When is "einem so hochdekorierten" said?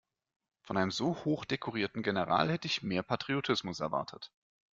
0.77-2.01